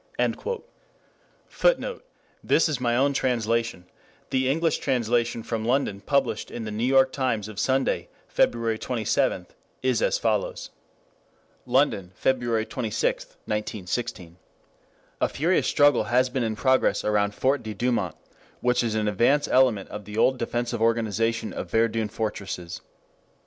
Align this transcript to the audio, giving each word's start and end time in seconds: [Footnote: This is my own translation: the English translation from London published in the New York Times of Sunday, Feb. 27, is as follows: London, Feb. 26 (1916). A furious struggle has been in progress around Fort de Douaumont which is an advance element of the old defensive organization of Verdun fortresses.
[Footnote: 1.47 2.03
This 2.43 2.67
is 2.67 2.81
my 2.81 2.97
own 2.97 3.13
translation: 3.13 3.85
the 4.31 4.49
English 4.49 4.79
translation 4.79 5.43
from 5.43 5.63
London 5.63 6.01
published 6.01 6.49
in 6.49 6.63
the 6.63 6.71
New 6.71 6.85
York 6.87 7.11
Times 7.11 7.47
of 7.47 7.59
Sunday, 7.59 8.09
Feb. 8.27 8.79
27, 8.79 9.45
is 9.83 10.01
as 10.01 10.17
follows: 10.17 10.71
London, 11.67 12.13
Feb. 12.19 12.67
26 12.67 13.25
(1916). 13.45 14.37
A 15.21 15.29
furious 15.29 15.67
struggle 15.67 16.05
has 16.05 16.31
been 16.31 16.41
in 16.43 16.55
progress 16.55 17.05
around 17.05 17.35
Fort 17.35 17.61
de 17.61 17.75
Douaumont 17.75 18.15
which 18.59 18.83
is 18.83 18.95
an 18.95 19.07
advance 19.07 19.47
element 19.47 19.87
of 19.89 20.05
the 20.05 20.17
old 20.17 20.39
defensive 20.39 20.81
organization 20.81 21.53
of 21.53 21.69
Verdun 21.69 22.09
fortresses. 22.09 22.81